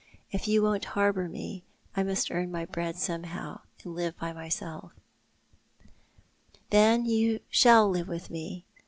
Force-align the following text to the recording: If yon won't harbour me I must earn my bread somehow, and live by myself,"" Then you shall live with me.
If 0.31 0.47
yon 0.47 0.63
won't 0.63 0.85
harbour 0.85 1.29
me 1.29 1.63
I 1.95 2.01
must 2.01 2.31
earn 2.31 2.51
my 2.51 2.65
bread 2.65 2.95
somehow, 2.95 3.61
and 3.83 3.93
live 3.93 4.17
by 4.17 4.33
myself,"" 4.33 4.93
Then 6.71 7.05
you 7.05 7.41
shall 7.51 7.87
live 7.87 8.07
with 8.07 8.31
me. 8.31 8.65